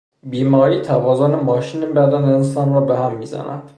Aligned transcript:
بیماری 0.23 0.81
توازن 0.81 1.35
ماشین 1.35 1.81
بدن 1.93 2.23
انسان 2.23 2.73
را 2.73 2.81
برهم 2.81 3.17
میزند. 3.17 3.63